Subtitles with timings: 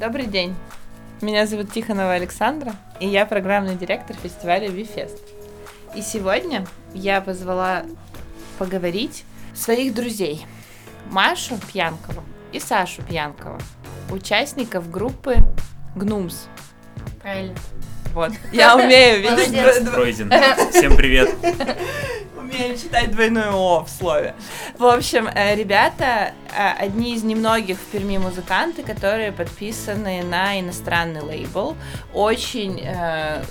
[0.00, 0.56] Добрый день.
[1.20, 5.18] Меня зовут Тихонова Александра, и я программный директор фестиваля Вифест.
[5.94, 7.82] И сегодня я позвала
[8.58, 10.46] поговорить своих друзей
[11.10, 13.58] Машу Пьянкову и Сашу Пьянкову,
[14.10, 15.36] участников группы
[15.94, 16.46] Гнумс.
[17.20, 17.54] Правильно.
[18.14, 20.32] Вот, я умею, дв- Пройден.
[20.70, 21.28] Всем привет.
[22.50, 24.34] умею читать двойное О в слове.
[24.78, 31.20] В общем, э, ребята э, одни из немногих в Перми музыканты, которые подписаны на иностранный
[31.20, 31.76] лейбл.
[32.12, 33.42] Очень э,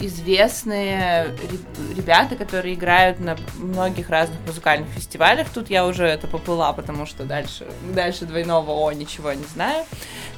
[0.00, 5.48] известные ре- ребята, которые играют на многих разных музыкальных фестивалях.
[5.52, 9.84] Тут я уже это поплыла, потому что дальше, дальше двойного О ничего не знаю.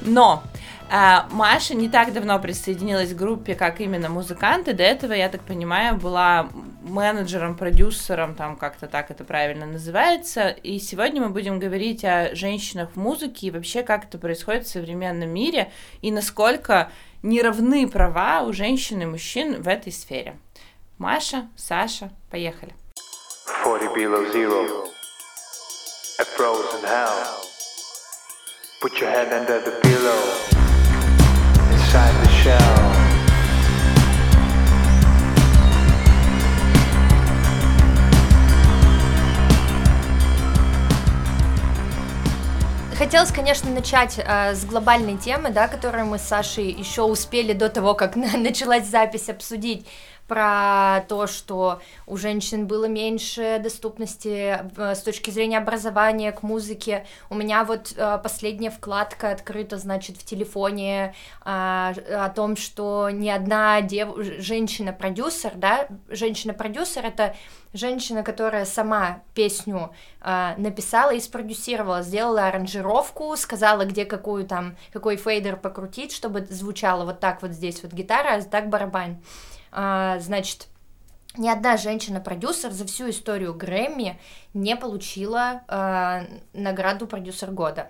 [0.01, 0.43] Но
[0.91, 4.73] Маша не так давно присоединилась к группе как именно музыканты.
[4.73, 6.49] До этого, я так понимаю, была
[6.81, 10.49] менеджером, продюсером, там как-то так это правильно называется.
[10.49, 14.69] И сегодня мы будем говорить о женщинах в музыке и вообще как это происходит в
[14.69, 16.91] современном мире и насколько
[17.23, 20.35] неравны права у женщин и мужчин в этой сфере.
[20.97, 22.75] Маша, Саша, поехали.
[23.63, 24.89] 40 below zero.
[26.19, 27.45] A frozen hell.
[28.81, 30.60] Put your head under the pillow.
[31.91, 33.11] Inside the shell.
[42.97, 47.67] Хотелось, конечно, начать э, с глобальной темы, да, которую мы с Сашей еще успели до
[47.67, 49.85] того, как на- началась запись обсудить
[50.31, 57.05] про то, что у женщин было меньше доступности э, с точки зрения образования к музыке.
[57.29, 63.27] У меня вот э, последняя вкладка открыта, значит, в телефоне э, о том, что ни
[63.27, 64.15] одна дев...
[64.15, 67.35] женщина-продюсер, да, женщина-продюсер это
[67.73, 69.91] женщина, которая сама песню
[70.21, 77.03] э, написала и спродюсировала, сделала аранжировку, сказала, где какую там, какой фейдер покрутить, чтобы звучало
[77.03, 79.17] вот так вот здесь вот гитара, а так барабан.
[79.71, 80.67] А, значит,
[81.37, 84.19] ни одна женщина-продюсер за всю историю Грэмми
[84.53, 87.89] не получила э, награду продюсер года.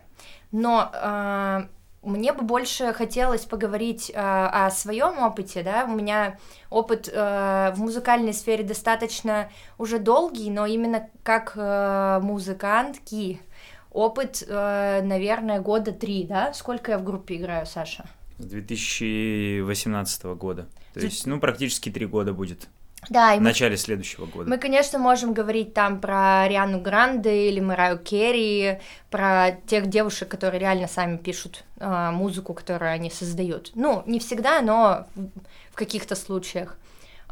[0.52, 1.62] Но э,
[2.04, 6.38] мне бы больше хотелось поговорить э, о своем опыте, да, у меня
[6.70, 13.42] опыт э, в музыкальной сфере достаточно уже долгий, но именно как э, музыкантки
[13.92, 18.06] опыт, э, наверное, года три, да, сколько я в группе играю, Саша?
[18.38, 20.68] С 2018 года.
[20.94, 22.68] То есть, ну, практически три года будет.
[23.10, 24.50] Да, и В мы начале следующего года.
[24.50, 28.80] Мы, конечно, можем говорить там про Риану Гранде или Мараю Керри,
[29.10, 33.72] про тех девушек, которые реально сами пишут э, музыку, которую они создают.
[33.74, 35.08] Ну, не всегда, но
[35.72, 36.78] в каких-то случаях.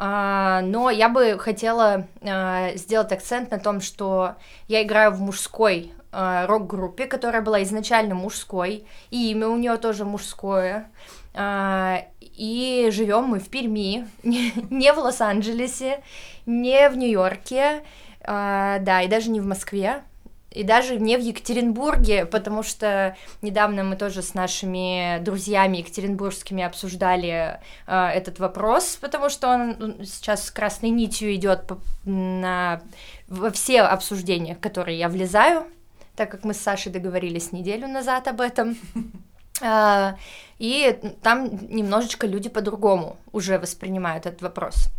[0.01, 4.35] А, но я бы хотела а, сделать акцент на том, что
[4.69, 10.05] я играю в мужской а, рок-группе, которая была изначально мужской, и имя у нее тоже
[10.05, 10.89] мужское.
[11.33, 16.01] А, и живем мы в Перми, не, в Лос-Анджелесе,
[16.45, 17.83] не в Нью-Йорке,
[18.21, 20.03] а, да, и даже не в Москве,
[20.51, 27.59] и даже не в Екатеринбурге, потому что недавно мы тоже с нашими друзьями екатеринбургскими обсуждали
[27.85, 31.71] э, этот вопрос, потому что он сейчас красной нитью идет
[32.03, 32.81] на
[33.27, 35.67] во все обсуждения, в которые я влезаю,
[36.15, 38.75] так как мы с Сашей договорились неделю назад об этом.
[39.61, 40.15] А,
[40.57, 44.89] И там немножечко люди по-другому уже воспринимают этот вопрос.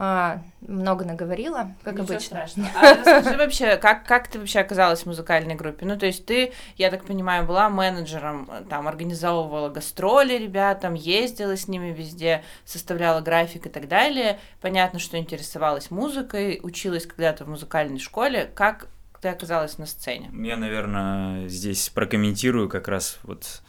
[0.00, 2.46] А, Много наговорила, как Ничего обычно.
[2.46, 2.70] страшного.
[2.80, 5.84] А расскажи вообще, как, как ты вообще оказалась в музыкальной группе?
[5.86, 11.56] Ну, то есть ты, я так понимаю, была менеджером, э, там, организовывала гастроли ребятам, ездила
[11.56, 14.38] с ними везде, составляла график и так далее.
[14.60, 18.48] Понятно, что интересовалась музыкой, училась когда-то в музыкальной школе.
[18.54, 18.86] Как
[19.20, 20.30] ты оказалась на сцене?
[20.32, 23.62] Я, наверное, здесь прокомментирую как раз вот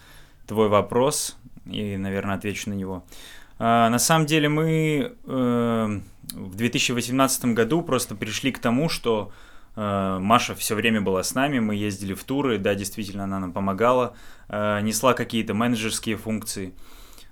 [0.50, 3.06] твой вопрос и, наверное, отвечу на него.
[3.60, 6.00] А, на самом деле мы э,
[6.34, 9.32] в 2018 году просто пришли к тому, что
[9.76, 13.54] э, Маша все время была с нами, мы ездили в туры, да, действительно, она нам
[13.54, 14.16] помогала,
[14.48, 16.74] э, несла какие-то менеджерские функции.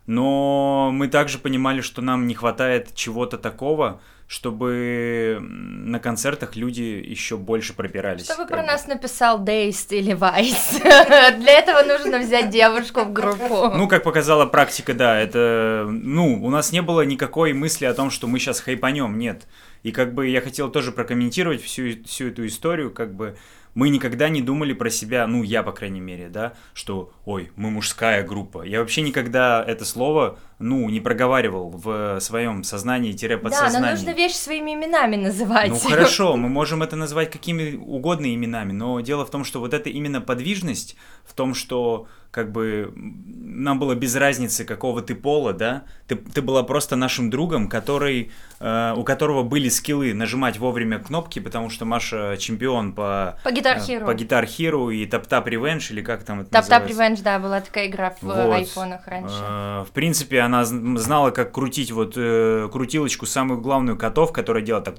[0.06, 7.38] Но мы также понимали, что нам не хватает чего-то такого, чтобы на концертах люди еще
[7.38, 8.26] больше пробирались.
[8.26, 8.68] Что бы как про бы.
[8.68, 10.80] нас написал Дейст или Вайс?
[10.82, 13.72] Для этого нужно взять девушку в группу.
[13.74, 18.12] Ну, как показала практика, да, это, ну, у нас не было никакой мысли о том,
[18.12, 19.48] что мы сейчас хайпанем, нет.
[19.84, 23.38] И как бы я хотел тоже прокомментировать всю, всю эту историю, как бы
[23.78, 27.70] мы никогда не думали про себя, ну, я, по крайней мере, да, что, ой, мы
[27.70, 28.64] мужская группа.
[28.64, 33.74] Я вообще никогда это слово, ну, не проговаривал в своем сознании-подсознании.
[33.74, 35.70] Да, но нужно вещь своими именами называть.
[35.70, 39.74] Ну, хорошо, мы можем это назвать какими угодно именами, но дело в том, что вот
[39.74, 40.96] эта именно подвижность,
[41.26, 46.42] в том, что как бы нам было без разницы, какого ты пола, да, ты, ты
[46.42, 51.86] была просто нашим другом, который, э, у которого были скиллы нажимать вовремя кнопки, потому что
[51.86, 53.40] Маша чемпион по...
[53.44, 54.04] По Guitar Hero.
[54.04, 56.88] Э, по Guitar Hero и Tap Tap Revenge, или как там это Tap Tap?
[56.88, 58.54] Revenge, да, была такая игра в Вот.
[58.54, 59.36] айфонах раньше.
[59.42, 64.84] Э, В принципе, она знала, как крутить вот э, крутилочку, самую главную котов, которая делала
[64.84, 64.96] так...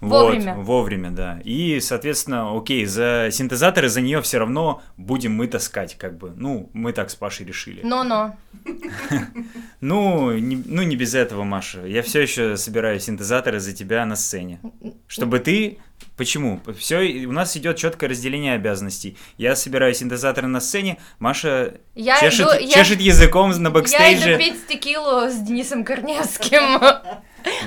[0.00, 0.54] Вовремя.
[0.54, 1.40] Вот, вовремя, да.
[1.42, 6.32] И, соответственно, окей, за синтезаторы за нее все равно будем мы таскать, как бы.
[6.36, 7.80] Ну, мы так с Пашей решили.
[7.82, 8.36] Но-но.
[9.80, 11.86] Ну, не, ну, не без этого, Маша.
[11.86, 14.60] Я все еще собираю синтезаторы за тебя на сцене.
[15.06, 15.78] Чтобы ты...
[16.16, 16.60] Почему?
[16.78, 19.18] Все, у нас идет четкое разделение обязанностей.
[19.36, 24.30] Я собираю синтезаторы на сцене, Маша Я чешет, иду- я- чешет языком на Я бэкстейже.
[24.32, 26.80] иду петь текилу с Денисом Корневским.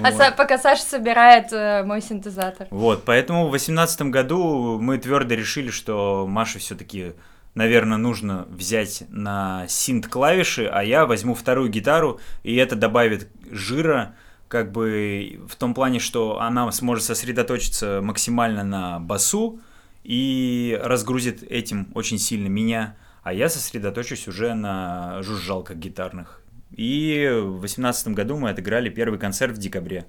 [0.04, 2.68] А Са- пока Саша собирает э, мой синтезатор.
[2.70, 7.14] Вот, поэтому в восемнадцатом году мы твердо решили, что Маше все-таки,
[7.56, 14.16] наверное, нужно взять на синт клавиши, а я возьму вторую гитару, и это добавит жира,
[14.50, 19.62] как бы в том плане, что она сможет сосредоточиться максимально на басу
[20.04, 26.42] и разгрузит этим очень сильно меня, а я сосредоточусь уже на жужжалках гитарных.
[26.72, 30.06] И в восемнадцатом году мы отыграли первый концерт в декабре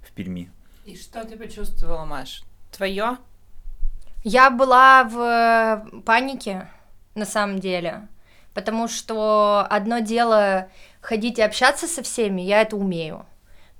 [0.00, 0.50] в Перми.
[0.86, 2.42] И что ты почувствовала, Маш?
[2.70, 3.18] Твое?
[4.24, 6.68] Я была в э, панике,
[7.14, 8.08] на самом деле,
[8.54, 10.68] потому что одно дело
[11.00, 13.26] ходить и общаться со всеми, я это умею.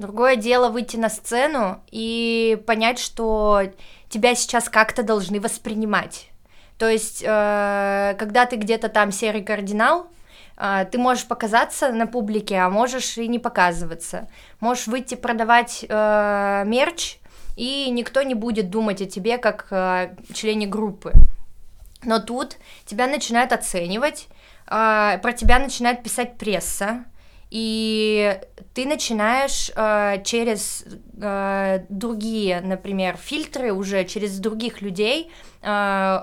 [0.02, 3.62] Другое дело выйти на сцену и понять, что
[4.08, 6.28] тебя сейчас как-то должны воспринимать.
[6.76, 10.08] То есть, э, когда ты где-то там серый кардинал,
[10.56, 14.28] э, ты можешь показаться на публике, а можешь и не показываться.
[14.58, 17.18] Можешь выйти продавать э, мерч,
[17.54, 21.12] и никто не будет думать о тебе как э, члене группы.
[22.02, 22.56] Но тут
[22.86, 24.26] тебя начинают оценивать,
[24.66, 27.04] про тебя начинает писать пресса,
[27.52, 28.40] и
[28.72, 30.86] ты начинаешь э, через
[31.20, 36.20] э, другие, например, фильтры уже через других людей э,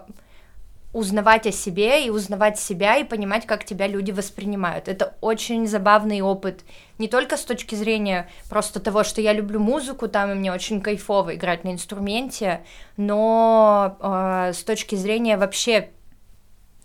[0.92, 4.88] узнавать о себе и узнавать себя и понимать, как тебя люди воспринимают.
[4.88, 6.62] Это очень забавный опыт.
[6.98, 10.82] Не только с точки зрения просто того, что я люблю музыку, там и мне очень
[10.82, 12.62] кайфово играть на инструменте,
[12.98, 15.92] но э, с точки зрения вообще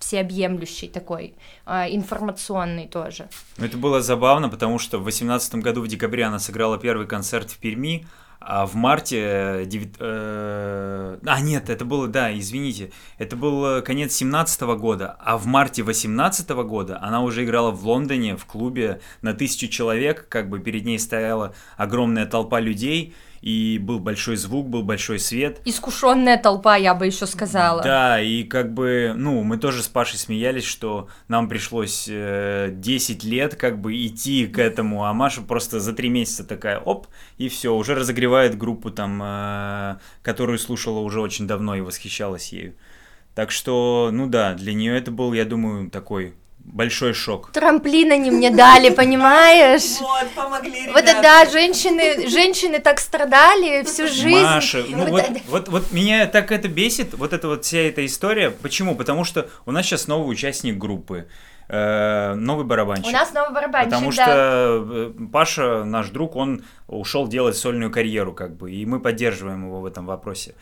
[0.04, 1.34] всеобъемлющий такой,
[1.66, 3.28] э, информационный тоже.
[3.58, 7.56] Это было забавно, потому что в 2018 году в декабре она сыграла первый концерт в
[7.58, 8.06] Перми,
[8.40, 9.18] а в марте...
[9.18, 15.16] э, девят- э, А, нет, это было, да, извините, это был э, конец 17 года,
[15.24, 20.28] а в марте 18 года она уже играла в Лондоне, в клубе на тысячу человек,
[20.28, 25.60] как бы перед ней стояла огромная толпа людей, и был большой звук, был большой свет,
[25.66, 27.82] Искушенная толпа, я бы еще сказала.
[27.82, 33.22] да, и как бы, ну, мы тоже с Пашей смеялись, что нам пришлось э, 10
[33.22, 37.06] лет как бы идти к этому, а Маша просто за 3 месяца такая, оп,
[37.36, 42.74] и все, уже разогревает группу там, э, которую слушала уже очень давно и восхищалась ею.
[43.34, 46.32] Так что, ну да, для нее это был, я думаю, такой
[46.64, 47.50] большой шок.
[47.52, 50.00] Трамплин они мне дали, понимаешь?
[50.00, 54.42] Вот, помогли Вот это да, женщины, женщины так страдали всю жизнь.
[54.42, 58.04] Маша, ну Вот вот, вот, вот меня так это бесит, вот эта вот вся эта
[58.04, 58.50] история.
[58.50, 58.94] Почему?
[58.94, 61.26] Потому что у нас сейчас новый участник группы,
[61.68, 63.06] новый барабанщик.
[63.06, 64.12] У нас новый барабанщик, Потому да.
[64.12, 69.66] что э, Паша, наш друг, он ушел делать сольную карьеру, как бы, и мы поддерживаем
[69.66, 70.54] его в этом вопросе.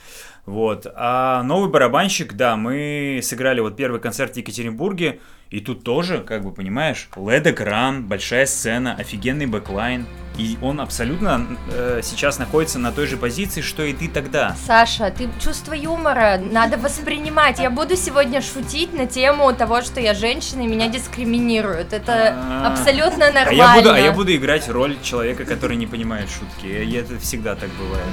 [0.47, 0.87] Вот.
[0.95, 6.43] А новый барабанщик, да, мы сыграли вот первый концерт в Екатеринбурге, и тут тоже, как
[6.43, 10.07] бы, понимаешь, LED-экран, большая сцена, офигенный бэклайн,
[10.39, 14.57] и он абсолютно э, сейчас находится на той же позиции, что и ты тогда.
[14.67, 17.59] Саша, ты чувство юмора надо воспринимать.
[17.59, 21.93] Я буду сегодня шутить на тему того, что я женщина и меня дискриминируют.
[21.93, 22.73] Это А.
[22.73, 23.53] абсолютно А нормально.
[23.63, 26.67] я, буду, а я буду играть роль человека, который не понимает шутки.
[26.67, 28.05] И это всегда так бывает.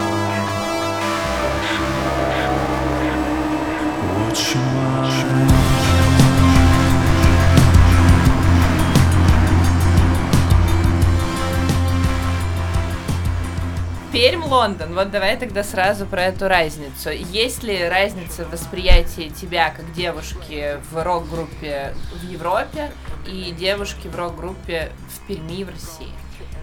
[14.11, 14.93] Пермь, Лондон.
[14.93, 17.11] Вот давай тогда сразу про эту разницу.
[17.11, 22.91] Есть ли разница в восприятии тебя как девушки в рок-группе в Европе
[23.25, 26.09] и девушки в рок-группе в Перми в России?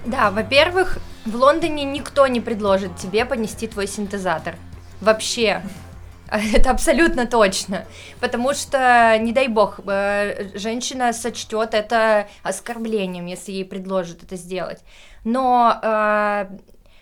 [0.05, 4.57] Да, во-первых, в Лондоне никто не предложит тебе понести твой синтезатор.
[5.01, 5.63] Вообще.
[6.55, 7.87] Это абсолютно точно.
[8.21, 14.81] Потому что, не дай бог, э, женщина сочтет это оскорблением, если ей предложат это сделать.
[15.25, 16.47] Но э,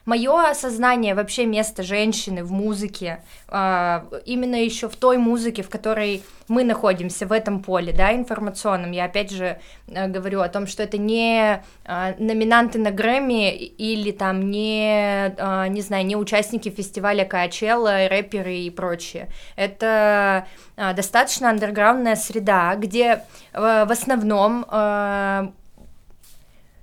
[0.07, 6.23] мое осознание вообще места женщины в музыке, э, именно еще в той музыке, в которой
[6.49, 9.59] мы находимся, в этом поле, да, информационном, я опять же
[9.89, 15.69] э, говорю о том, что это не э, номинанты на Грэмми или там не, э,
[15.69, 19.29] не знаю, не участники фестиваля Каачелла, рэперы и прочее.
[19.57, 20.47] Это
[20.77, 25.49] достаточно андерграундная среда, где э, в основном э,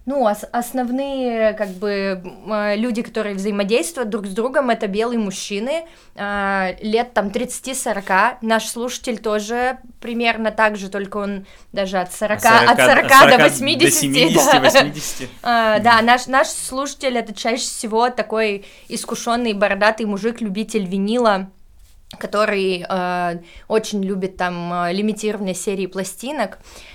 [0.06, 5.86] ну, ос- основные, как бы, э, люди, которые взаимодействуют друг с другом, это белые мужчины,
[6.16, 8.38] э, лет там 30-40.
[8.42, 13.08] Наш слушатель тоже примерно так же, только он даже от 40, от 40,
[13.38, 13.80] до 80.
[13.80, 14.60] До 70, да.
[14.60, 15.30] 80.
[15.42, 21.50] А, да, наш, наш слушатель это чаще всего такой искушенный бородатый мужик, любитель винила,
[22.20, 23.38] который э,
[23.70, 26.93] очень любит там лимитированные серии пластинок э,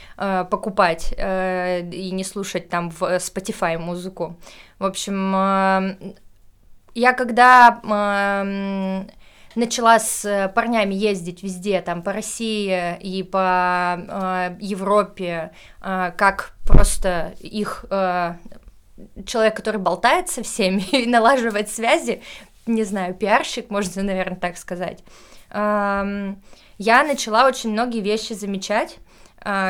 [0.50, 4.36] покупать э, и не слушать там в Spotify музыку.
[4.78, 6.14] В общем, э,
[6.94, 9.04] я когда э,
[9.54, 17.34] начала с парнями ездить везде, там по России и по э, Европе, э, как просто
[17.40, 18.34] их э,
[19.26, 22.22] человек, который болтает со всеми и налаживает связи,
[22.66, 25.02] не знаю, пиарщик, можно, наверное, так сказать,
[25.50, 26.42] эм,
[26.76, 29.07] я начала очень многие вещи замечать, э,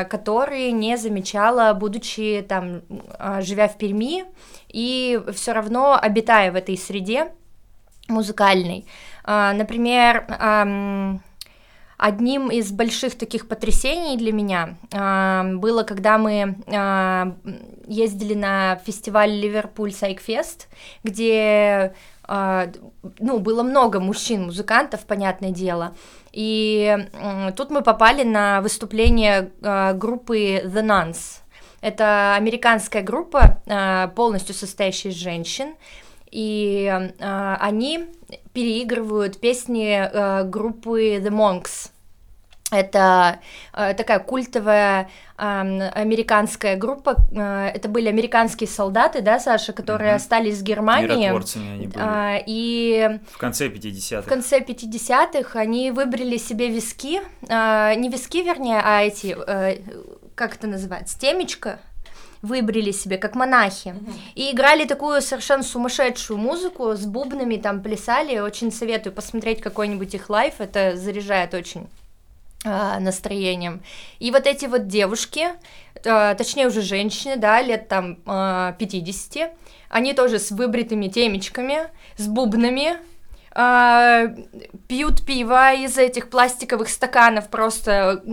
[0.09, 2.81] которые не замечала, будучи там,
[3.17, 4.25] э, живя в Перми,
[4.67, 7.31] и все равно обитая в этой среде
[8.09, 8.85] музыкальной.
[9.25, 10.25] Э, Например,
[11.97, 14.75] одним из больших таких потрясений для меня
[15.59, 16.55] было, когда мы
[17.87, 20.67] ездили на фестиваль Ливерпуль Сайкфест,
[21.03, 21.93] где
[22.27, 25.93] ну, было много мужчин-музыкантов, понятное дело.
[26.31, 27.07] И
[27.57, 31.41] тут мы попали на выступление э, группы The Nuns.
[31.81, 35.75] Это американская группа, э, полностью состоящая из женщин.
[36.31, 38.07] И э, они
[38.53, 41.91] переигрывают песни группы The Monks.
[42.71, 43.39] Это
[43.73, 47.15] э, такая культовая э, американская группа.
[47.31, 50.17] Э, это были американские солдаты, да, Саша, которые Мгм.
[50.17, 51.07] остались в Германии.
[51.25, 52.03] Миротворцами они были.
[52.05, 54.29] А, и В конце в 50-х.
[54.29, 59.79] конце 50-х они выбрали себе виски, а, не виски, вернее, а эти, э,
[60.35, 61.79] как это называется, темечко,
[62.41, 63.93] выбрали себе, как монахи,
[64.35, 70.29] и играли такую совершенно сумасшедшую музыку, с бубнами там плясали, очень советую посмотреть какой-нибудь их
[70.29, 72.08] лайф, это заряжает очень а,
[72.63, 73.81] настроением.
[74.19, 75.47] И вот эти вот девушки,
[76.05, 79.51] а, точнее уже женщины, да, лет там а, 50,
[79.89, 81.87] они тоже с выбритыми темечками,
[82.17, 82.97] с бубнами,
[83.51, 84.27] а,
[84.87, 88.23] пьют пиво из этих пластиковых стаканов просто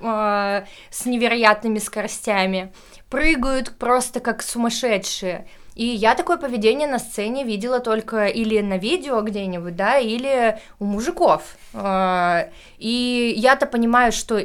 [0.00, 2.72] а, с невероятными скоростями,
[3.08, 5.46] прыгают просто как сумасшедшие.
[5.74, 10.84] И я такое поведение на сцене видела только или на видео где-нибудь, да, или у
[10.84, 11.42] мужиков.
[11.72, 14.40] А, И я-то понимаю, что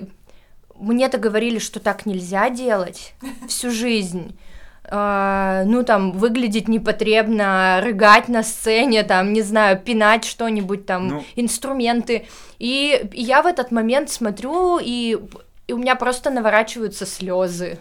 [0.79, 3.13] мне-то говорили, что так нельзя делать
[3.48, 4.36] всю жизнь.
[4.91, 11.24] А, ну, там, выглядеть непотребно, рыгать на сцене, там, не знаю, пинать что-нибудь, там, Ну.
[11.36, 12.25] инструменты.
[12.57, 15.15] И я в этот момент смотрю, и,
[15.67, 17.77] и у меня просто наворачиваются слезы.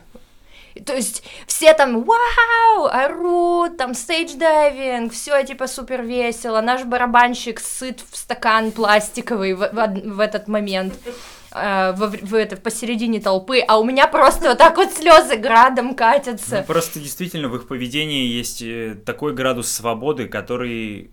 [0.85, 6.61] То есть все там вау, орут, там стейдж-дайвинг, все типа супер весело.
[6.61, 10.95] Наш барабанщик ссыт в стакан пластиковый в, в в этот момент.
[11.53, 15.37] э, во вр- в это, посередине толпы, а у меня просто вот так вот слезы
[15.37, 16.59] градом катятся.
[16.59, 21.11] Ну, просто действительно в их поведении есть э, такой градус свободы, который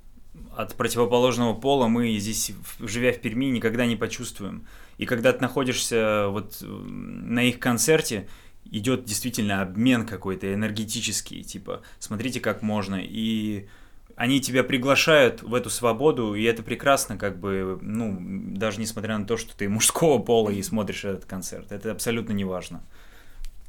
[0.57, 4.67] от противоположного пола мы здесь, в- живя в Перми, никогда не почувствуем.
[4.98, 8.27] И когда ты находишься вот э, на их концерте,
[8.72, 12.95] идет действительно обмен какой-то энергетический, типа, смотрите, как можно.
[13.01, 13.67] И
[14.15, 19.25] они тебя приглашают в эту свободу, и это прекрасно, как бы, ну, даже несмотря на
[19.25, 21.72] то, что ты мужского пола и смотришь этот концерт.
[21.72, 22.81] Это абсолютно не важно.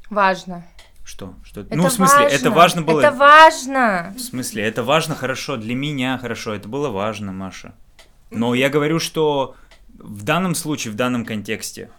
[0.09, 0.65] Важно.
[1.03, 1.35] Что?
[1.43, 1.61] Что?
[1.61, 2.99] Это ну, в смысле, это важно было.
[2.99, 4.13] Это важно.
[4.17, 7.73] В смысле, это важно, хорошо, для меня хорошо, это было важно, Маша.
[8.29, 9.55] Но я говорю, что
[9.97, 11.89] в данном случае, в данном контексте,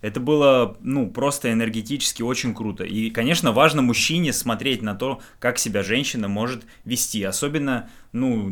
[0.00, 2.84] это было, ну, просто энергетически очень круто.
[2.84, 7.22] И, конечно, важно мужчине смотреть на то, как себя женщина может вести.
[7.24, 8.50] Особенно ну,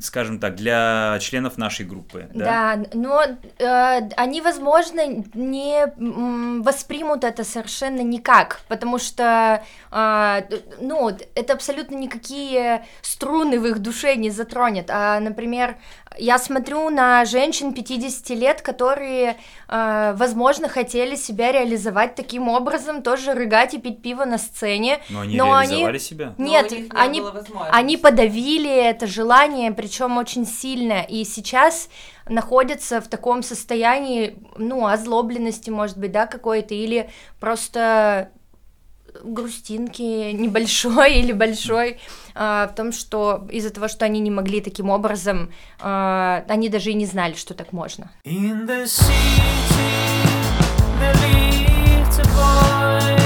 [0.00, 2.28] скажем так, для членов нашей группы.
[2.32, 2.76] Да.
[2.76, 3.22] Да, но
[3.58, 5.02] э, они, возможно,
[5.34, 5.86] не
[6.62, 10.42] воспримут это совершенно никак, потому что, э,
[10.80, 14.86] ну, это абсолютно никакие струны в их душе не затронет.
[14.88, 15.76] А, например,
[16.16, 19.36] я смотрю на женщин 50 лет, которые,
[19.68, 25.00] э, возможно, хотели себя реализовать таким образом, тоже рыгать и пить пиво на сцене.
[25.10, 26.34] Но они Но они- реализовали себя.
[26.38, 27.76] Но Нет, у них не они, было возможности.
[27.76, 31.88] они подавили это желание, причем очень сильно, и сейчас
[32.28, 37.10] находятся в таком состоянии, ну, озлобленности, может быть, да, какой-то, или
[37.40, 38.30] просто
[39.22, 42.00] грустинки небольшой или большой
[42.34, 46.90] а, в том, что из-за того, что они не могли таким образом, а, они даже
[46.90, 48.10] и не знали, что так можно.
[48.24, 49.54] In the city,
[52.96, 53.23] a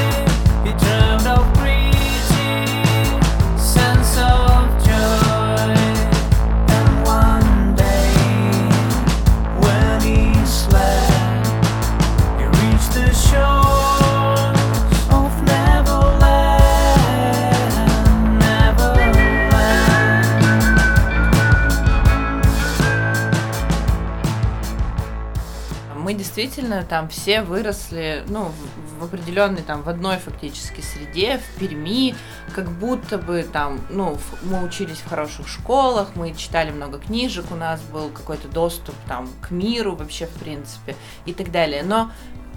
[26.09, 28.51] Мы действительно там все выросли, ну,
[28.99, 32.15] в, определенной там, в одной фактически среде, в Перми,
[32.55, 37.57] как будто бы там, ну, мы учились в хороших школах, мы читали много книжек, у
[37.57, 40.97] нас был какой-то доступ там к миру вообще, в принципе,
[41.27, 41.83] и так далее.
[41.83, 42.11] Но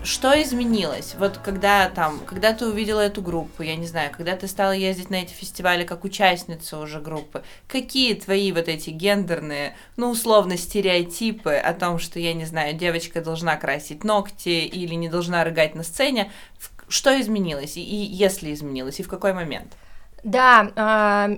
[0.03, 1.15] что изменилось?
[1.17, 5.09] Вот когда там, когда ты увидела эту группу, я не знаю, когда ты стала ездить
[5.09, 11.53] на эти фестивали как участница уже группы, какие твои вот эти гендерные, ну, условно, стереотипы
[11.53, 15.83] о том, что, я не знаю, девочка должна красить ногти или не должна рыгать на
[15.83, 16.31] сцене,
[16.87, 19.77] что изменилось, и, и если изменилось, и в какой момент?
[20.23, 21.29] Да,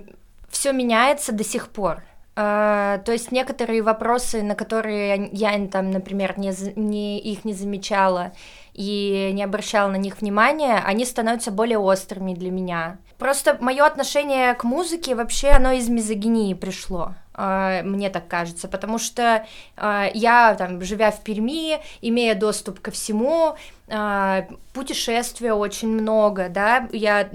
[0.50, 2.02] все меняется до сих пор.
[2.36, 8.32] А, то есть некоторые вопросы, на которые я там, например, не, не их не замечала
[8.72, 12.98] и не обращала на них внимания, они становятся более острыми для меня.
[13.18, 17.14] Просто мое отношение к музыке вообще оно из мизогинии пришло.
[17.34, 22.90] а, Мне так кажется, потому что а, я, там, живя в Перми, имея доступ ко
[22.90, 23.54] всему,
[23.88, 27.28] а, путешествия очень много, да, я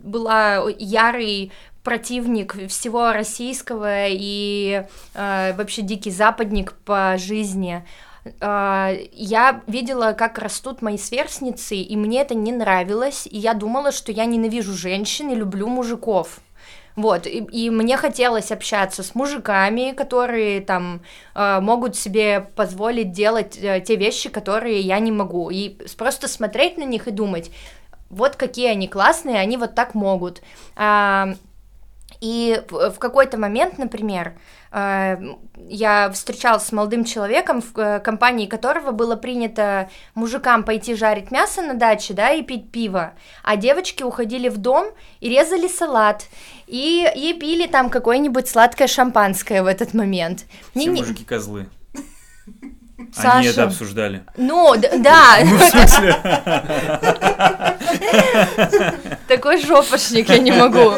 [0.00, 4.84] была ярый противник всего российского и
[5.14, 7.84] э, вообще дикий западник по жизни.
[8.40, 13.92] Э, я видела, как растут мои сверстницы, и мне это не нравилось, и я думала,
[13.92, 16.40] что я ненавижу женщин и люблю мужиков.
[16.96, 21.00] Вот, и, и мне хотелось общаться с мужиками, которые там
[21.34, 25.50] э, могут себе позволить делать э, те вещи, которые я не могу.
[25.50, 27.50] И просто смотреть на них и думать,
[28.10, 30.42] вот какие они классные, они вот так могут.
[32.20, 34.34] И в какой-то момент, например,
[34.72, 35.16] э,
[35.68, 41.62] я встречалась с молодым человеком, в э, компании которого было принято мужикам пойти жарить мясо
[41.62, 44.88] на даче, да, и пить пиво, а девочки уходили в дом
[45.20, 46.26] и резали салат,
[46.66, 50.40] и, и пили там какое-нибудь сладкое шампанское в этот момент.
[50.72, 51.68] Все Не- не- мужики козлы.
[52.98, 53.48] Они Саша.
[53.48, 54.24] это обсуждали.
[54.36, 56.16] Ну, да, Ну, в смысле?
[59.26, 60.92] Такой жопошник я не могу.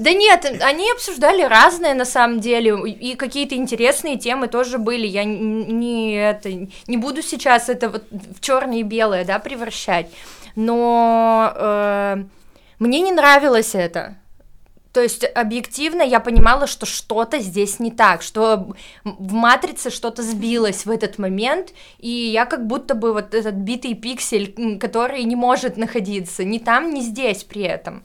[0.00, 5.06] Да нет, они обсуждали разное на самом деле, и какие-то интересные темы тоже были.
[5.06, 6.50] Я не это
[6.86, 10.10] не буду сейчас это вот в черное и белое, да, превращать.
[10.56, 12.24] Но э,
[12.78, 14.16] мне не нравилось это.
[14.94, 20.86] То есть объективно я понимала, что что-то здесь не так, что в матрице что-то сбилось
[20.86, 25.76] в этот момент, и я как будто бы вот этот битый пиксель, который не может
[25.76, 28.02] находиться ни там, ни здесь при этом.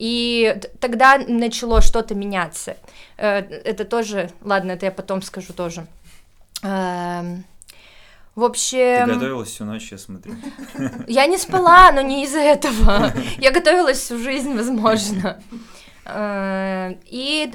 [0.00, 2.78] И тогда начало что-то меняться.
[3.18, 5.86] Э, Это тоже, ладно, это я потом скажу тоже.
[6.62, 7.44] Эм,
[8.34, 10.32] В Ты общем, готовилась всю ночь, я смотрю.
[11.06, 13.12] я не спала, но не из-за этого.
[13.38, 15.42] Я готовилась всю жизнь, возможно.
[16.06, 17.52] Э, И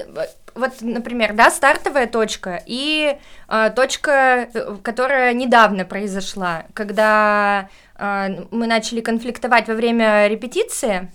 [0.53, 4.12] вот, например, да, стартовая точка и э, точка,
[4.53, 11.10] э, которая недавно произошла, когда э, мы начали конфликтовать во время репетиции,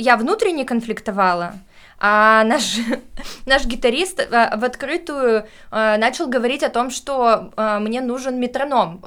[0.00, 1.54] я внутренне конфликтовала,
[1.98, 2.78] а наш,
[3.46, 9.00] наш гитарист э, в открытую э, начал говорить о том, что э, мне нужен метроном,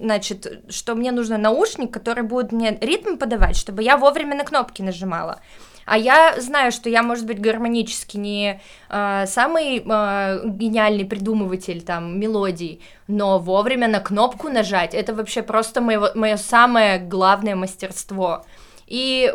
[0.00, 4.82] значит, что мне нужен наушник, который будет мне ритм подавать, чтобы я вовремя на кнопки
[4.82, 5.40] нажимала.
[5.86, 12.18] А я знаю, что я, может быть, гармонически не э, самый э, гениальный придумыватель там
[12.18, 18.44] мелодий, но вовремя на кнопку нажать это вообще просто моего, мое самое главное мастерство.
[18.86, 19.32] И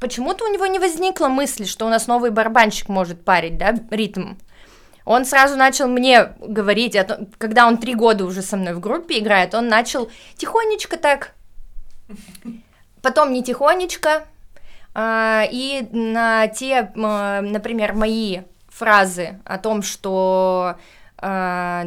[0.00, 4.34] почему-то у него не возникло мысли, что у нас новый барабанщик может парить, да, ритм.
[5.04, 9.18] Он сразу начал мне говорить, том- когда он три года уже со мной в группе
[9.18, 11.34] играет, он начал тихонечко так,
[13.02, 14.24] потом не тихонечко,
[14.94, 20.76] а, и на те, м, например, мои фразы о том, что
[21.18, 21.84] а,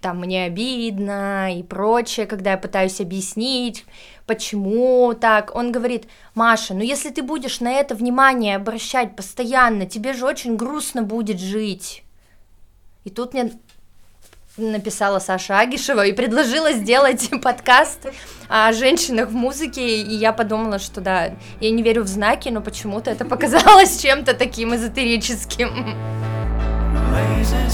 [0.00, 3.84] там мне обидно и прочее, когда я пытаюсь объяснить,
[4.26, 10.12] почему так, он говорит, Маша, ну если ты будешь на это внимание обращать постоянно, тебе
[10.12, 12.02] же очень грустно будет жить.
[13.04, 13.52] И тут мне
[14.56, 18.06] написала Саша Агишева и предложила сделать подкаст
[18.48, 22.60] о женщинах в музыке, и я подумала, что да, я не верю в знаки, но
[22.60, 25.96] почему-то это показалось чем-то таким эзотерическим.
[27.12, 27.66] Laser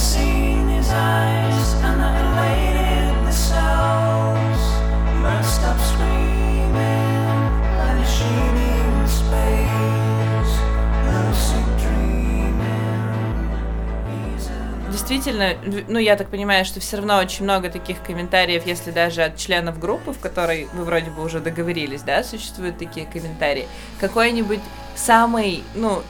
[15.02, 15.56] Действительно,
[15.88, 19.80] ну я так понимаю, что все равно очень много таких комментариев, если даже от членов
[19.80, 23.66] группы, в которой вы вроде бы уже договорились, да, существуют такие комментарии.
[23.98, 24.60] Какой-нибудь
[24.94, 26.04] самый, ну,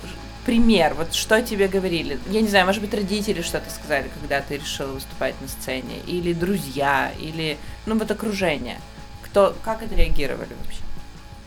[0.44, 2.18] пример, вот что тебе говорили?
[2.28, 6.34] Я не знаю, может быть, родители что-то сказали, когда ты решила выступать на сцене, или
[6.34, 8.78] друзья, или, ну, вот окружение.
[9.22, 10.80] Кто, как отреагировали вообще?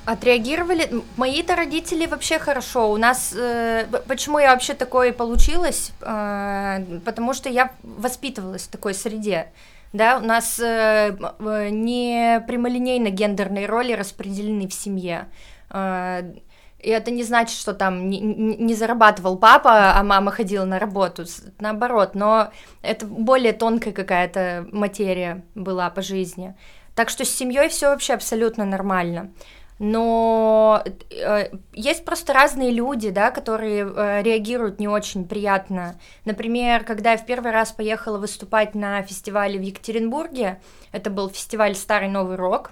[0.05, 1.03] Отреагировали.
[1.17, 2.91] Мои-то родители вообще хорошо.
[2.91, 3.33] У нас.
[3.35, 5.91] э, почему я вообще такое получилось?
[6.01, 9.47] Э, потому что я воспитывалась в такой среде.
[9.93, 15.27] Да, у нас э, э, не прямолинейно гендерные роли распределены в семье.
[15.71, 16.33] Э,
[16.79, 21.25] и это не значит, что там не, не- зарабатывал папа, а мама ходила на работу.
[21.59, 22.51] Наоборот, но
[22.83, 26.53] это более тонкая какая-то материя была по жизни.
[26.93, 29.31] Так что с семьей все вообще абсолютно нормально.
[29.77, 35.99] Но э, есть просто разные люди, да, которые э, реагируют не очень приятно.
[36.23, 40.61] Например, когда я в первый раз поехала выступать на фестивале в Екатеринбурге,
[40.93, 42.71] это был фестиваль Старый Новый Рок.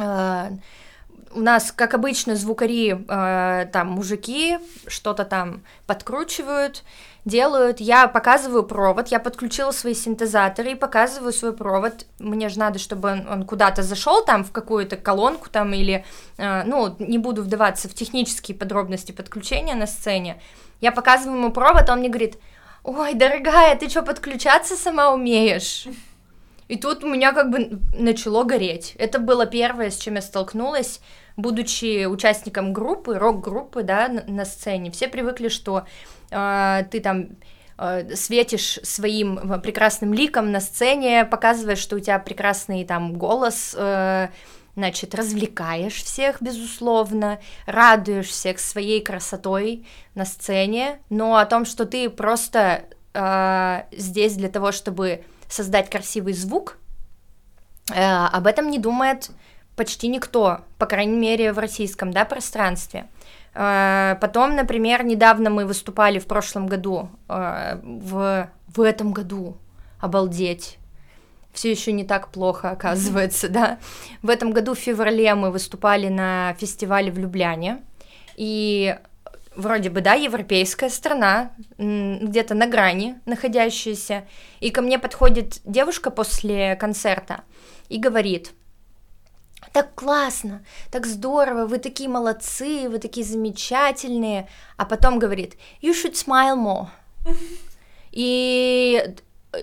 [0.00, 0.50] э,
[1.32, 6.84] у нас, как обычно, звукари, э, там, мужики что-то там подкручивают,
[7.24, 7.80] делают.
[7.80, 12.06] Я показываю провод, я подключила свои синтезаторы и показываю свой провод.
[12.18, 16.04] Мне же надо, чтобы он, он куда-то зашел там, в какую-то колонку там или...
[16.38, 20.40] э, ну, не буду вдаваться в технические подробности подключения на сцене.
[20.80, 22.38] Я показываю ему провод, он мне говорит,
[22.84, 25.86] ой, дорогая, ты что, подключаться сама умеешь?
[26.68, 28.94] И тут у меня как бы начало гореть.
[28.98, 31.00] Это было первое, с чем я столкнулась,
[31.36, 34.90] будучи участником группы, рок-группы, да, на, сцене.
[34.90, 35.86] Все привыкли, что
[36.30, 37.30] э, ты там
[37.78, 43.74] э, светишь своим э, прекрасным ликом на сцене, показываешь, что у тебя прекрасный там голос,
[43.76, 44.28] э,
[44.74, 52.10] значит, развлекаешь всех, безусловно, радуешь всех своей красотой на сцене, но о том, что ты
[52.10, 56.78] просто э, здесь для того, чтобы создать красивый звук,
[57.92, 59.30] э, об этом не думает
[59.76, 63.08] почти никто, по крайней мере, в российском да, пространстве.
[63.54, 69.56] Э, Потом, например, недавно мы выступали в прошлом году, э, в, в этом году,
[70.00, 70.78] обалдеть,
[71.52, 73.78] все еще не так плохо, оказывается, да.
[74.22, 77.82] В этом году в феврале мы выступали на фестивале в Любляне,
[78.36, 78.96] и
[79.58, 84.26] вроде бы, да, европейская страна, где-то на грани находящаяся,
[84.60, 87.42] и ко мне подходит девушка после концерта
[87.88, 88.52] и говорит,
[89.72, 96.14] так классно, так здорово, вы такие молодцы, вы такие замечательные, а потом говорит, you should
[96.14, 96.86] smile more.
[98.12, 99.14] И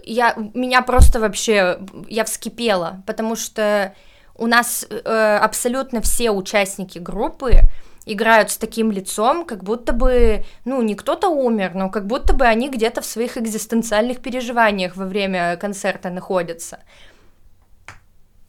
[0.04, 1.80] я, меня просто вообще,
[2.10, 3.96] я вскипела, потому что
[4.36, 7.62] у нас э, абсолютно все участники группы
[8.06, 12.46] играют с таким лицом, как будто бы, ну, не кто-то умер, но как будто бы
[12.46, 16.80] они где-то в своих экзистенциальных переживаниях во время концерта находятся.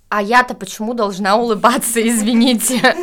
[0.09, 2.95] А я-то почему должна улыбаться, извините?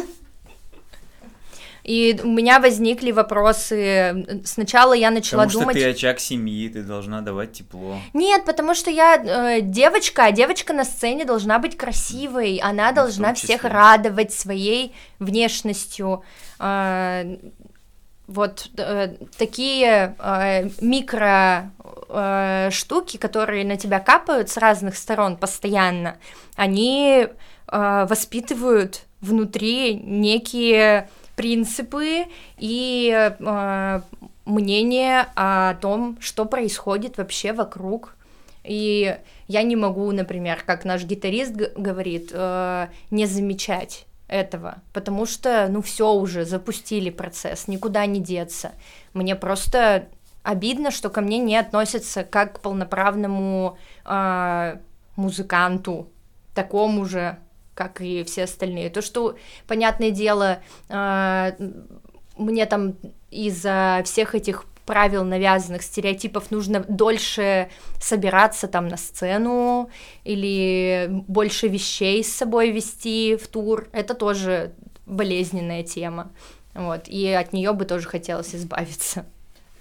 [1.83, 4.41] И у меня возникли вопросы.
[4.45, 5.75] Сначала я начала Потому что думать...
[5.75, 7.97] ты очаг семьи, ты должна давать тепло.
[8.13, 12.95] Нет, потому что я э, девочка, а девочка на сцене должна быть красивой, она Ну,
[12.95, 16.23] должна всех радовать своей внешностью.
[16.59, 17.37] Э,
[18.27, 21.71] вот э, такие э, микро
[22.09, 26.17] э, штуки, которые на тебя капают с разных сторон постоянно,
[26.55, 32.25] они э, воспитывают внутри некие принципы
[32.57, 34.01] и э,
[34.45, 38.15] мнение о том, что происходит вообще вокруг.
[38.63, 45.67] И я не могу, например, как наш гитарист говорит, э, не замечать этого, потому что,
[45.69, 48.71] ну, все уже, запустили процесс, никуда не деться.
[49.13, 50.07] Мне просто
[50.41, 54.77] обидно, что ко мне не относятся как к полноправному э,
[55.15, 56.09] музыканту,
[56.55, 57.37] такому же,
[57.75, 58.89] как и все остальные.
[58.89, 61.51] То, что, понятное дело, э,
[62.35, 62.95] мне там
[63.29, 67.69] из-за всех этих правил, навязанных стереотипов, нужно дольше
[67.99, 69.89] собираться там на сцену
[70.23, 73.87] или больше вещей с собой вести в тур.
[73.91, 74.73] Это тоже
[75.05, 76.31] болезненная тема.
[76.73, 79.25] Вот, и от нее бы тоже хотелось избавиться.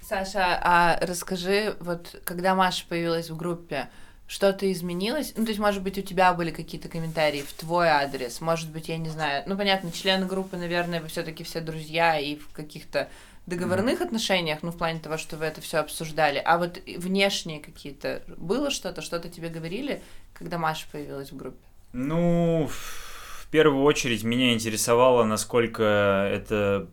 [0.01, 3.89] Саша, а расскажи, вот когда Маша появилась в группе,
[4.27, 5.33] что-то изменилось?
[5.35, 8.89] Ну, то есть, может быть, у тебя были какие-то комментарии в твой адрес, может быть,
[8.89, 9.43] я не знаю.
[9.47, 13.09] Ну, понятно, члены группы, наверное, вы все-таки все друзья и в каких-то
[13.45, 14.05] договорных mm.
[14.05, 18.71] отношениях, ну, в плане того, что вы это все обсуждали, а вот внешние какие-то, было
[18.71, 20.01] что-то, что-то тебе говорили,
[20.33, 21.57] когда Маша появилась в группе?
[21.91, 25.83] Ну, в первую очередь меня интересовало, насколько
[26.31, 26.87] это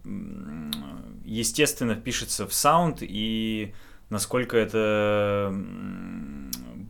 [1.25, 3.73] естественно впишется в саунд и
[4.11, 5.55] насколько это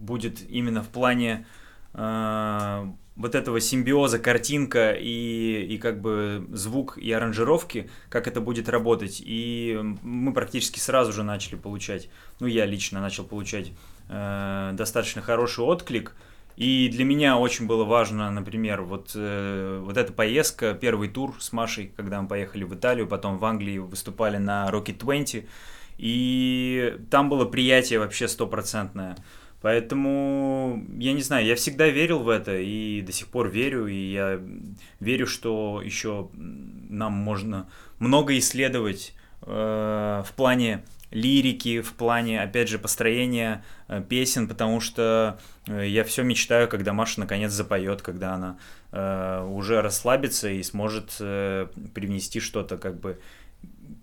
[0.01, 1.47] будет именно в плане
[1.93, 8.69] э, вот этого симбиоза картинка и, и как бы звук и аранжировки, как это будет
[8.69, 9.23] работать.
[9.25, 12.09] И мы практически сразу же начали получать,
[12.41, 13.73] ну я лично начал получать
[14.09, 16.15] э, достаточно хороший отклик.
[16.57, 21.53] И для меня очень было важно, например, вот, э, вот эта поездка, первый тур с
[21.53, 25.47] Машей, когда мы поехали в Италию, потом в Англии выступали на Rocket 20,
[25.99, 29.17] и там было приятие вообще стопроцентное.
[29.63, 34.13] Поэтому, я не знаю, я всегда верил в это и до сих пор верю, и
[34.13, 34.41] я
[35.01, 37.69] верю, что еще нам можно
[37.99, 45.39] много исследовать э, в плане лирики, в плане, опять же, построения э, песен, потому что
[45.67, 48.57] э, я все мечтаю, когда Маша наконец запоет, когда она
[48.93, 53.19] э, уже расслабится и сможет э, привнести что-то как бы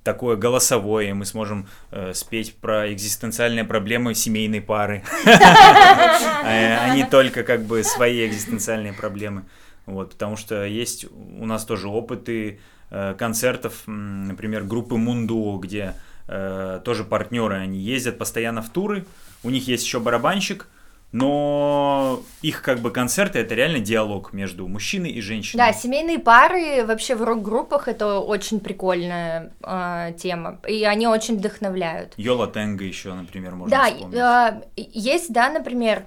[0.03, 7.63] такое голосовое, мы сможем э, спеть про экзистенциальные проблемы семейной пары, а не только как
[7.63, 9.43] бы свои экзистенциальные проблемы.
[9.85, 15.93] Вот, потому что есть у нас тоже опыты э, концертов, например, группы Мунду, где
[16.27, 19.05] э, тоже партнеры, они ездят постоянно в туры,
[19.43, 20.67] у них есть еще барабанщик,
[21.11, 25.57] но их как бы концерты это реально диалог между мужчиной и женщиной.
[25.57, 32.13] Да, семейные пары вообще в рок-группах это очень прикольная э, тема, и они очень вдохновляют.
[32.17, 34.15] Йола Тенга еще, например, можно да, вспомнить.
[34.15, 36.03] Да, э, есть, да, например,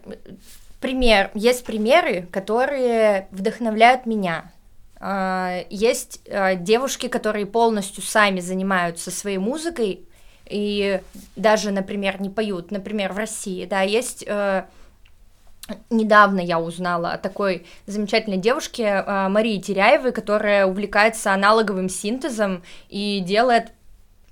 [0.80, 4.52] пример, есть примеры, которые вдохновляют меня.
[5.00, 10.04] Э, есть э, девушки, которые полностью сами занимаются своей музыкой
[10.46, 11.00] и
[11.36, 12.70] даже, например, не поют.
[12.70, 14.64] Например, в России, да, есть э,
[15.90, 23.20] Недавно я узнала о такой замечательной девушке а, Марии Теряевой, которая увлекается аналоговым синтезом и
[23.20, 23.72] делает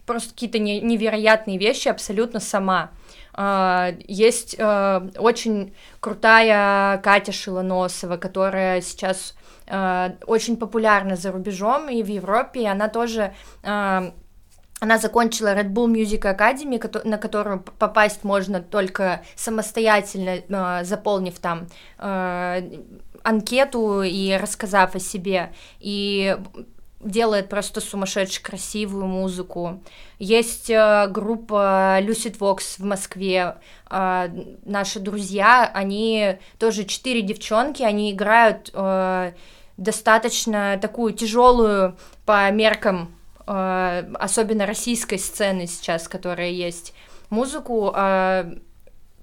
[0.06, 2.90] просто какие-то невероятные вещи абсолютно сама.
[3.34, 9.34] А, есть а, очень крутая Катя Шилоносова, которая сейчас
[10.26, 13.34] очень популярна за рубежом и в Европе, и она тоже
[14.80, 21.66] она закончила Red Bull Music Academy, на которую попасть можно только самостоятельно, э, заполнив там
[21.98, 22.62] э,
[23.22, 25.52] анкету и рассказав о себе.
[25.80, 26.36] И
[27.00, 29.80] делает просто сумасшедше красивую музыку.
[30.18, 33.56] Есть э, группа Lucid Vox в Москве,
[33.90, 34.28] э,
[34.64, 39.32] наши друзья, они тоже четыре девчонки, они играют э,
[39.76, 43.14] достаточно такую тяжелую по меркам
[43.48, 46.92] Э, особенно российской сцены сейчас, которая есть,
[47.30, 48.56] музыку э,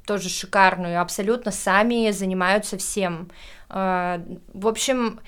[0.08, 3.30] тоже шикарную, абсолютно сами занимаются всем.
[3.70, 4.20] Э,
[4.52, 5.20] в общем,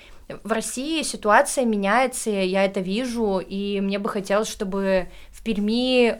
[0.42, 6.18] в России ситуация меняется, я это вижу, и мне бы хотелось, чтобы в Перми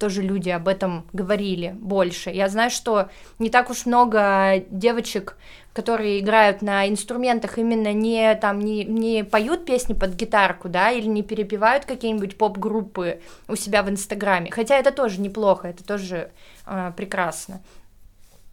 [0.00, 2.30] тоже люди об этом говорили больше.
[2.30, 5.36] Я знаю, что не так уж много девочек,
[5.74, 11.06] которые играют на инструментах, именно не там не, не поют песни под гитарку, да, или
[11.06, 14.50] не перепевают какие-нибудь поп-группы у себя в Инстаграме.
[14.50, 16.30] Хотя это тоже неплохо, это тоже
[16.66, 17.60] э, прекрасно.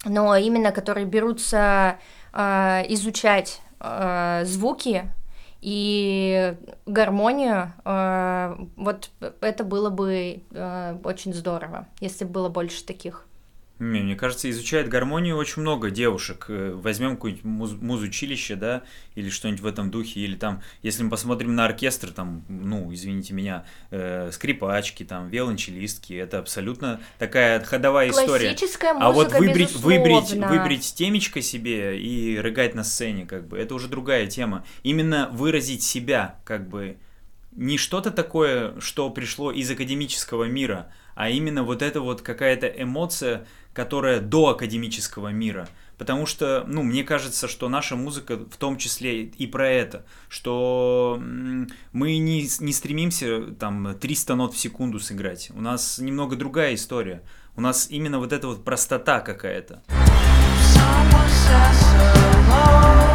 [0.05, 1.97] Но именно которые берутся
[2.33, 5.09] э, изучать э, звуки
[5.61, 9.09] и гармонию, э, вот
[9.41, 13.26] это было бы э, очень здорово, если было больше таких.
[13.79, 16.45] Не, мне кажется, изучает гармонию очень много девушек.
[16.49, 18.81] Э, Возьмем какое-нибудь муз- музучилище, да,
[19.13, 23.35] или что-нибудь в этом духе, или там, если мы посмотрим на оркестр, там, ну, извините
[23.35, 28.49] меня, э, скрипачки, там, виолончелистки, это абсолютно такая ходовая история.
[28.49, 30.47] Классическая музыка, А вот выбрать, безусловно.
[30.47, 34.65] выбрать темечко себе и рыгать на сцене, как бы, это уже другая тема.
[34.81, 36.97] Именно выразить себя, как бы,
[37.51, 43.47] не что-то такое, что пришло из академического мира, а именно вот эта вот какая-то эмоция,
[43.77, 45.69] которая до академического мира.
[45.99, 51.21] Потому что, ну, мне кажется, что наша музыка в том числе и про это, что
[51.91, 55.51] мы не, не стремимся там 300 нот в секунду сыграть.
[55.53, 57.21] У нас немного другая история.
[57.55, 59.83] У нас именно вот эта вот простота какая-то.
[60.73, 61.79] Someone says
[62.49, 63.06] hello.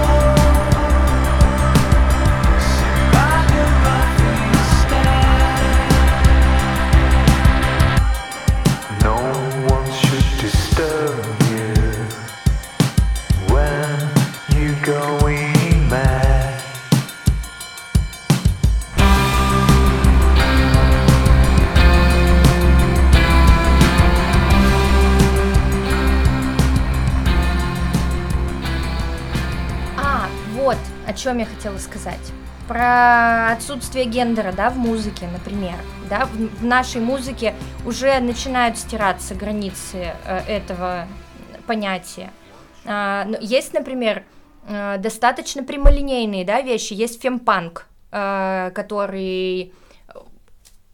[30.52, 32.32] Вот о чем я хотела сказать.
[32.68, 35.74] Про отсутствие гендера, да, в музыке, например.
[36.08, 41.06] Да, в, нашей музыке уже начинают стираться границы э, этого
[41.66, 42.30] понятия.
[42.84, 44.24] А, но есть, например,
[44.68, 46.92] э, достаточно прямолинейные, да, вещи.
[46.92, 49.72] Есть фемпанк, э, который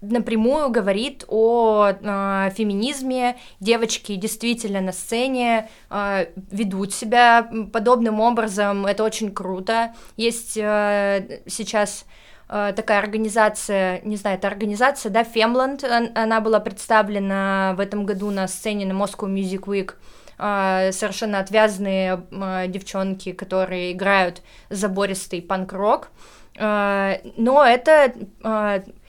[0.01, 3.37] напрямую говорит о э, феминизме.
[3.61, 8.87] Девочки действительно на сцене э, ведут себя подобным образом.
[8.87, 9.95] Это очень круто.
[10.17, 12.05] Есть э, сейчас
[12.49, 18.07] э, такая организация, не знаю, это организация, да, Femland, он- она была представлена в этом
[18.07, 19.95] году на сцене на Moscow Music Week.
[20.41, 22.23] Совершенно отвязные
[22.69, 26.11] девчонки, которые играют забористый панк-рок.
[26.57, 28.15] Но это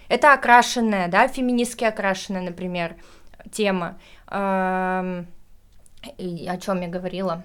[0.09, 2.95] это окрашенная, да, феминистски окрашенная, например,
[3.51, 3.97] тема.
[4.29, 5.27] Эм,
[6.17, 7.43] о чем я говорила?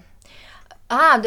[0.89, 1.21] А,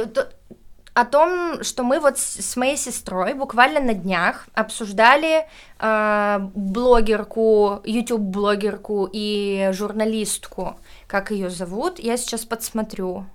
[0.94, 5.46] о том, что мы вот с моей сестрой буквально на днях обсуждали
[5.78, 13.26] э, блогерку, YouTube-блогерку и журналистку, как ее зовут, я сейчас подсмотрю.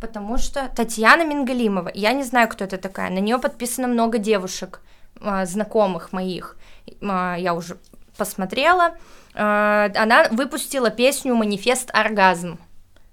[0.00, 4.80] Потому что Татьяна Мингалимова, я не знаю, кто это такая, на нее подписано много девушек,
[5.22, 6.56] а, знакомых моих,
[7.00, 7.78] А, я уже
[8.16, 8.96] посмотрела.
[9.34, 12.58] А, Она выпустила песню «Манифест оргазм»,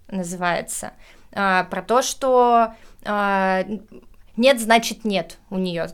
[0.08, 0.94] называется,
[1.32, 2.74] про то, что
[4.40, 5.90] нет, значит нет у нее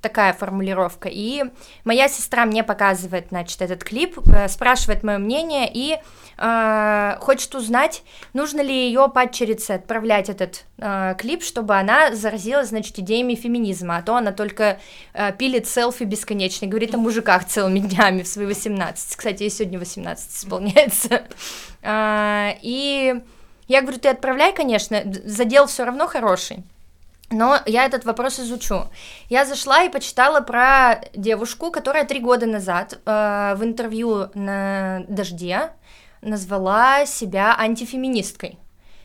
[0.00, 1.08] такая формулировка.
[1.10, 1.44] И
[1.84, 5.98] моя сестра мне показывает, значит, этот клип, э, спрашивает мое мнение и
[6.38, 12.98] э, хочет узнать, нужно ли ее падчерице отправлять этот э, клип, чтобы она заразилась, значит,
[12.98, 14.78] идеями феминизма, а то она только
[15.12, 19.16] э, пилит селфи бесконечно, говорит о мужиках целыми днями в свои 18.
[19.16, 21.22] Кстати, ей сегодня 18 исполняется.
[21.82, 23.22] А, И
[23.66, 26.62] я говорю, ты отправляй, конечно, задел все равно хороший.
[27.30, 28.88] Но я этот вопрос изучу.
[29.28, 35.70] Я зашла и почитала про девушку, которая три года назад э, в интервью на Дожде
[36.22, 38.58] назвала себя антифеминисткой.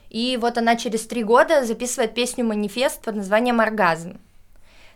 [0.09, 4.17] И вот она через три года записывает песню «Манифест» под названием «Оргазм».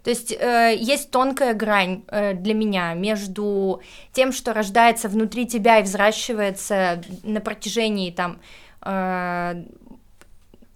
[0.04, 3.82] То есть э, есть тонкая грань э, для меня между
[4.14, 8.40] тем, что рождается внутри тебя и взращивается на протяжении там
[8.82, 9.64] э,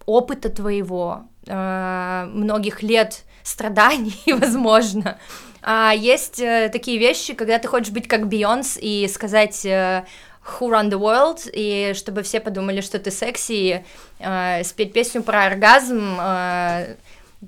[0.05, 5.19] опыта твоего, э, многих лет страданий, возможно.
[5.61, 10.05] А есть э, такие вещи, когда ты хочешь быть как Бейонс и сказать э,
[10.45, 13.83] Who Run the World, и чтобы все подумали, что ты секси, и,
[14.19, 16.95] э, спеть песню про оргазм э,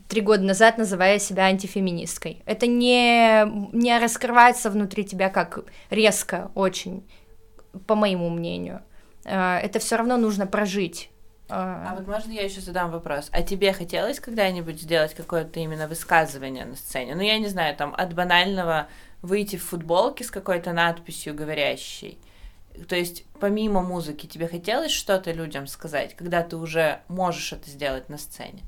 [0.08, 2.42] три года назад, называя себя антифеминисткой.
[2.46, 7.06] Это не, не раскрывается внутри тебя как резко очень,
[7.86, 8.82] по моему мнению.
[9.26, 11.10] Э, это все равно нужно прожить.
[11.48, 13.30] А вот можно я еще задам вопрос?
[13.32, 17.16] А тебе хотелось когда-нибудь сделать какое-то именно высказывание на сцене?
[17.16, 18.88] Ну, я не знаю, там, от банального
[19.22, 22.18] выйти в футболке с какой-то надписью говорящей.
[22.88, 28.10] То есть, помимо музыки, тебе хотелось что-то людям сказать, когда ты уже можешь это сделать
[28.10, 28.64] на сцене?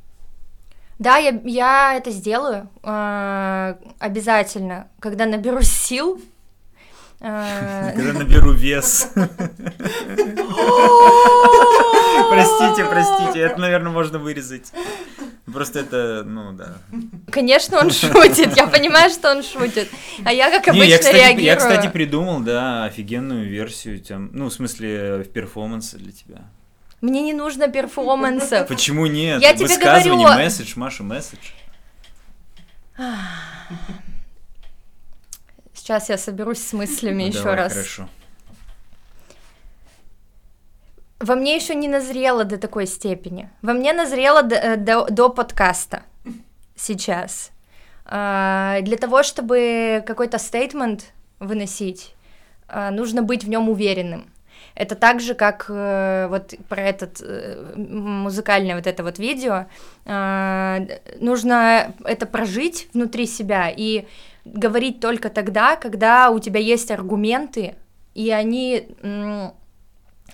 [0.99, 6.21] Да, я, я это сделаю э, обязательно, когда наберусь сил.
[7.19, 9.09] Э, Когда наберу вес.
[12.29, 14.71] Простите, простите, это, наверное, можно вырезать.
[15.51, 16.73] Просто это, ну да.
[17.31, 19.87] Конечно, он шутит, я понимаю, что он шутит.
[20.25, 21.45] А я, как Не, обычно, я, кстати, реагирую.
[21.45, 26.41] я, кстати, придумал, да, офигенную версию, тем, ну, в смысле, в перформанса для тебя.
[26.99, 28.67] Мне не нужно перформансов.
[28.67, 29.41] Почему нет?
[29.41, 31.39] Я тебе говорю- месседж, Маша, месседж.
[35.87, 37.71] Сейчас я соберусь с мыслями Ну, еще давай, раз.
[37.71, 38.09] Хорошо.
[41.21, 43.49] Во мне еще не назрело до такой степени.
[43.61, 46.03] Во мне назрело до, э, до- до подкаста
[46.75, 47.51] сейчас.
[48.05, 52.15] А, Для того, чтобы какой-то стейтмент выносить,
[52.67, 54.29] а, нужно быть в нем уверенным.
[54.75, 59.67] Это так же, как э, вот про этот э, музыкальное вот это вот видео.
[60.05, 60.79] А,
[61.21, 64.05] Нужно это прожить внутри себя и
[64.53, 67.75] говорить только тогда, когда у тебя есть аргументы,
[68.13, 68.87] и они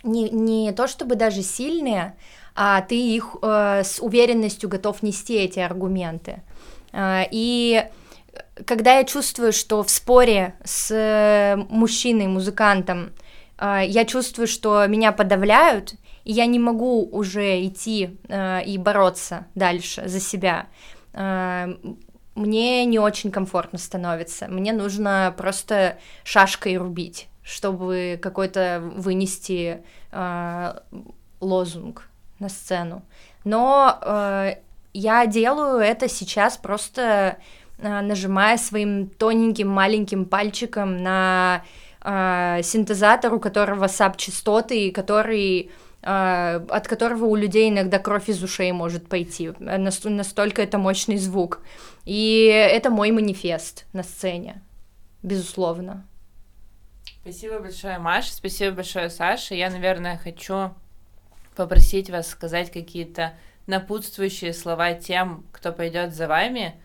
[0.04, 2.16] не, не то чтобы даже сильные,
[2.56, 6.42] а ты их э, с уверенностью готов нести эти аргументы.
[6.92, 7.86] А, и
[8.66, 13.12] когда я чувствую, что в споре с э, мужчиной, музыкантом,
[13.58, 15.96] а, я чувствую, что меня подавляют,
[16.26, 20.68] и я не могу уже идти э, и бороться дальше за себя,
[21.14, 21.70] а,
[22.36, 24.48] мне не очень комфортно становится.
[24.48, 30.74] Мне нужно просто шашкой рубить, чтобы какой-то вынести э,
[31.40, 32.10] лозунг
[32.40, 33.04] на сцену.
[33.44, 34.56] Но э,
[34.94, 37.38] я делаю это сейчас просто
[37.78, 41.64] э, нажимая своим тоненьким маленьким пальчиком на
[42.02, 45.72] э, синтезатор, у которого саб-частоты, и который
[46.04, 49.54] от которого у людей иногда кровь из ушей может пойти.
[49.60, 51.62] Э, нас- Настолько это мощный звук.
[52.06, 54.62] И это мой манифест на сцене,
[55.22, 56.06] безусловно.
[57.22, 58.34] Спасибо большое, Маша.
[58.34, 59.56] Спасибо большое, Саша.
[59.56, 60.72] Я, наверное, хочу
[61.56, 63.34] попросить вас сказать какие-то
[63.68, 66.76] напутствующие слова тем, кто пойдет за вами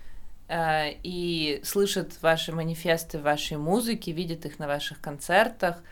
[0.49, 5.83] э, и слышит ваши манифесты в вашей музыке, видит их на ваших концертах.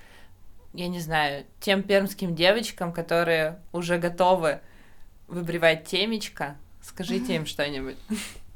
[0.76, 4.60] Я не знаю, тем пермским девочкам, которые уже готовы
[5.26, 7.96] выбривать темечко, скажите им что-нибудь.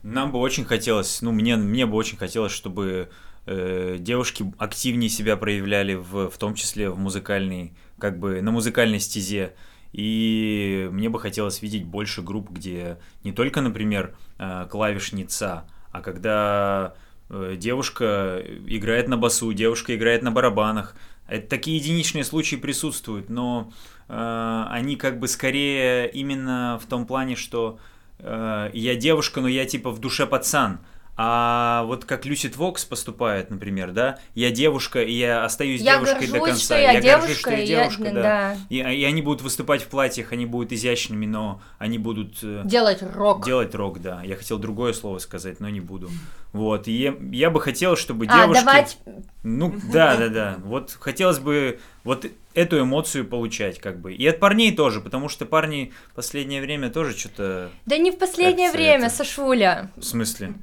[0.03, 3.09] Нам бы очень хотелось, ну, мне, мне бы очень хотелось, чтобы
[3.47, 9.01] э, девушки активнее себя проявляли, в, в том числе в музыкальной, как бы на музыкальной
[9.01, 9.55] стезе.
[9.95, 16.95] И мне бы хотелось видеть больше групп, где не только, например, э, клавишница, а когда
[17.31, 20.95] э, девушка играет на басу, девушка играет на барабанах.
[21.31, 23.73] Это такие единичные случаи присутствуют, но
[24.09, 27.79] э, они как бы скорее именно в том плане, что
[28.19, 30.81] э, я девушка, но я типа в душе пацан.
[31.17, 36.27] А вот как Люсид Вокс поступает, например, да, я девушка, и я остаюсь Я девушкой
[36.29, 36.65] до горжусь, конца.
[36.65, 38.13] что я горжусь, девушка, что я и я- девушка, да.
[38.23, 38.57] да.
[38.71, 43.03] И, и они будут выступать в платьях, они будут изящными, но они будут э, Делать
[43.03, 43.45] рок.
[43.45, 44.23] делать рок, да.
[44.25, 46.09] Я хотел другое слово сказать, но не буду.
[46.53, 48.65] Вот, и я, я бы хотел, чтобы А, девушки...
[48.65, 48.99] давать
[49.43, 50.57] Ну, да, да, да.
[50.65, 54.15] Вот хотелось бы вот эту эмоцию получать, как бы.
[54.15, 57.71] И от парней тоже, потому что парни в последнее время тоже что-то...
[57.85, 59.91] Да не в последнее время, это- Сашуля.
[59.97, 60.55] В смысле?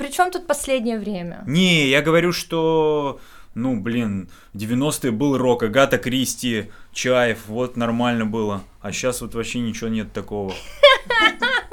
[0.00, 1.44] Причем тут последнее время?
[1.46, 3.20] Не, я говорю, что...
[3.54, 8.62] Ну, блин, в 90-е был рок, Агата Кристи, Чаев, вот нормально было.
[8.80, 10.54] А сейчас вот вообще ничего нет такого.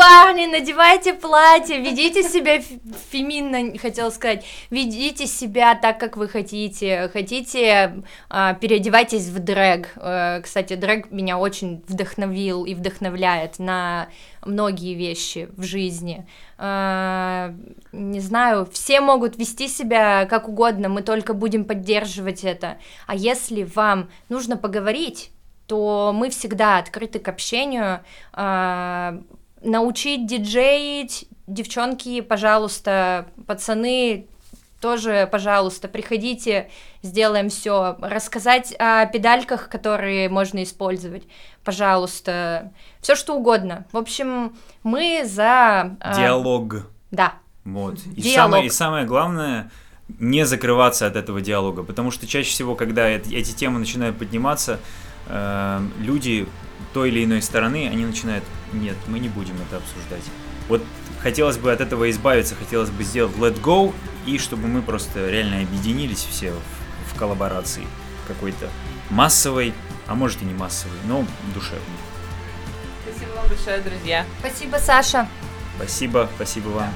[0.00, 2.62] Парни, надевайте платье, ведите себя
[3.10, 7.10] феминно, хотела сказать, ведите себя так, как вы хотите.
[7.12, 9.92] Хотите, а, переодевайтесь в дрэг.
[9.96, 14.08] Э, Кстати, дрэг меня очень вдохновил и вдохновляет на
[14.42, 16.26] многие вещи в жизни.
[16.56, 17.52] А,
[17.92, 22.78] Не знаю, все могут вести себя как угодно, мы только будем поддерживать это.
[23.06, 25.30] А если вам нужно поговорить,
[25.66, 28.00] то мы всегда открыты к общению.
[29.62, 34.26] Научить диджеить, девчонки, пожалуйста, пацаны,
[34.80, 36.70] тоже, пожалуйста, приходите,
[37.02, 37.96] сделаем все.
[38.00, 41.24] Рассказать о педальках, которые можно использовать,
[41.64, 43.86] пожалуйста, все что угодно.
[43.92, 45.96] В общем, мы за...
[46.00, 46.86] а, Диалог.
[47.10, 47.34] Да.
[47.64, 47.98] Вот.
[48.16, 48.36] И Диалог.
[48.36, 49.70] самое, и самое главное,
[50.18, 54.80] не закрываться от этого диалога, потому что чаще всего, когда эт- эти темы начинают подниматься,
[55.28, 56.48] э, люди
[56.92, 60.22] той или иной стороны, они начинают, нет, мы не будем это обсуждать.
[60.68, 60.82] Вот
[61.22, 63.94] хотелось бы от этого избавиться, хотелось бы сделать let go,
[64.26, 67.86] и чтобы мы просто реально объединились все в, в коллаборации
[68.28, 68.68] какой-то
[69.10, 69.74] массовой,
[70.06, 71.24] а может и не массовой, но
[71.54, 71.80] душевной.
[73.02, 74.24] Спасибо вам большое, друзья.
[74.40, 75.28] Спасибо, Саша.
[75.76, 76.94] Спасибо, спасибо вам.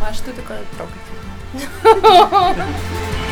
[0.00, 2.66] Маш, что такое трогательное?